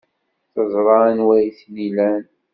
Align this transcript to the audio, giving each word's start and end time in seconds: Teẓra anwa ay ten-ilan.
Teẓra 0.53 0.95
anwa 1.09 1.33
ay 1.37 1.49
ten-ilan. 1.59 2.23